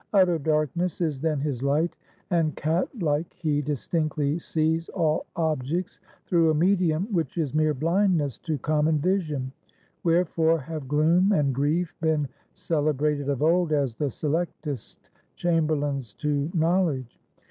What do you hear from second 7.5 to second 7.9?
mere